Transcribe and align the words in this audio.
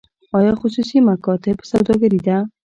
آیا 0.37 0.53
خصوصي 0.61 0.97
مکاتب 1.09 1.57
سوداګري 1.71 2.19
ده؟ 2.27 2.37